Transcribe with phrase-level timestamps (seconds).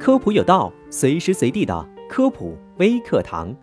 [0.00, 3.54] 科普有道，随时随地的科普微课堂。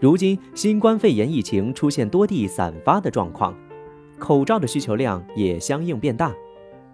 [0.00, 3.54] 如今新冠肺炎疫情出现多地散发的状况，
[4.18, 6.34] 口罩的需求量也相应变大。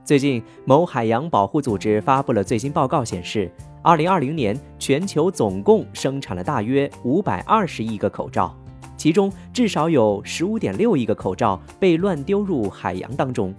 [0.05, 3.51] 最近，某海洋保护组织发布了最新报告，显示，
[3.81, 8.55] 二零二零年全球总共生产了大约五百二十亿个口罩，
[8.95, 13.55] 其中至少有十五点六亿个口罩被乱丢入海洋当中。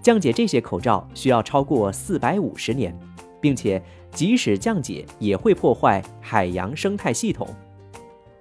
[0.00, 2.96] 降解这些口罩需要超过四百五十年。
[3.44, 3.78] 并且，
[4.10, 7.46] 即使降解，也会破坏海洋生态系统。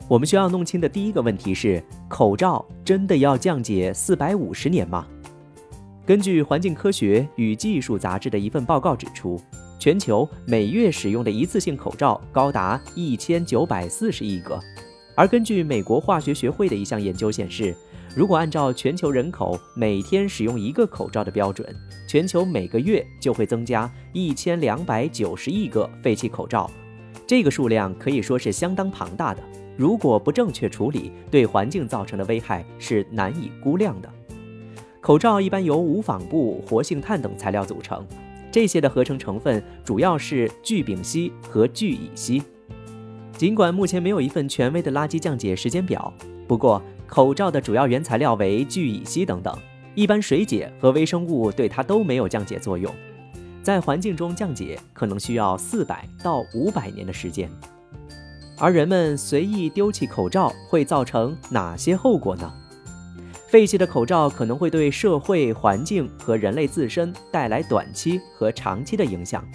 [0.07, 5.05] 我们需要弄清的第一个问题是：口罩真的要降解四百五十年吗？
[6.05, 9.37] 根据《环境科学与技术杂志》的一份报告指出，
[9.77, 14.57] 全球每月使用的一次性口罩高达一千九百四十亿个。
[15.17, 17.75] 而根据美国化学学会的一项研究显示，
[18.15, 21.67] 如果按照全球人口每天使用一个口罩的标准，
[22.07, 26.69] 全球每个月就会增加一千两百九十亿个废弃口罩，
[27.25, 29.41] 这个数量可以说是相当庞大的。
[29.75, 34.07] 如果不正确处理，对环境造成的危害是难以估量的。
[35.01, 38.05] 口罩一般由无纺布、活性炭等材料组成，
[38.51, 42.43] 这些的合成成分主要是聚丙烯和聚乙烯。
[43.35, 46.13] 尽管目前没有一份权威的垃圾降解时间表，
[46.47, 46.79] 不过。
[47.13, 49.55] 口罩的主要原材料为聚乙烯等等，
[49.93, 52.91] 一般水解和微生物对它都没有降解作用，
[53.61, 57.47] 在环境中降解可能需要四百到五百年的时间。
[58.57, 62.51] 而人们随意丢弃口罩会造成哪些后果呢？
[63.47, 69.47] 废弃的口罩可能会对社会环境和人类自身带来短期和长期的影响。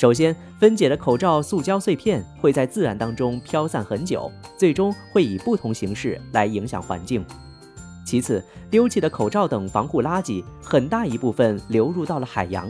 [0.00, 7.22] 首先，分解的口罩塑胶碎片会在自然当中飘散很久，最终会以不同形式来影响环境。
[8.06, 12.66] 其次，丢弃的口罩等防护垃圾很大一部分流入到了海洋，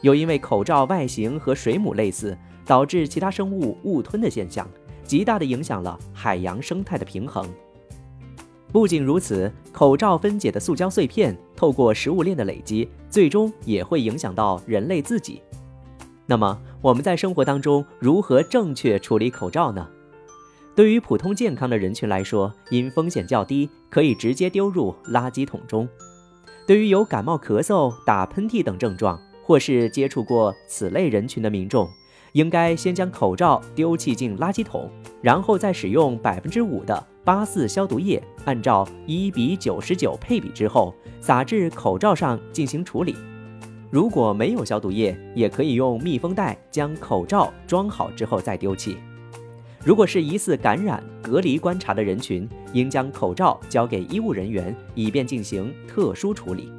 [0.00, 4.66] 又因为口罩外形和水母类似，导致其他生物误吞的现象，
[5.04, 7.46] 极大的影响了海洋生态的平衡。
[8.72, 15.42] 不仅如此，口罩分解的塑胶碎片透过食物链的累积，最终也会影响到人类自己。
[16.30, 19.84] 那么我们在生活当中如何正确处理口罩呢？
[20.76, 25.88] 对于普通健康的人群来说，因风险较低，可以直接丢入垃圾桶中。
[26.68, 31.90] 对于有感冒、咳嗽、打喷嚏等症状，或是接触过此类人群的民众，
[32.30, 34.88] 应该先将口罩丢弃进垃圾桶，
[35.20, 43.16] 然后再使用百分之五的八四消毒液，按照一比九十九配比之后，撒至口罩上进行处理。
[43.90, 48.96] 如果没有消毒液，也可以用密封袋将口罩装好之后再丢弃。
[49.84, 56.70] 如果是疑似感染、隔离观察的人群，应将口罩交给医务人员，以便进行特殊处理。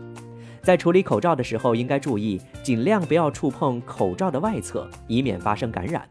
[0.62, 6.08] 在处理口罩的时候，应该注意尽量不要触碰口罩的外侧，以免发生感染。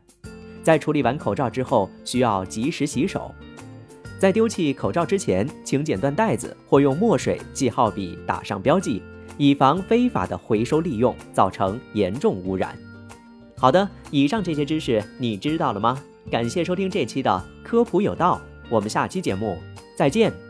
[0.63, 3.35] 在处理完口罩之后，需要及时洗手。
[4.19, 9.03] 在丢弃口罩之前，请剪断带子，或用墨水记号笔打上标记。
[9.41, 12.77] 以防非法的回收利用造成严重污染。
[13.57, 15.99] 好的，以上这些知识你知道了吗？
[16.31, 19.57] 感谢收听这期的科普有道，我们下期节目
[19.97, 20.50] 再见。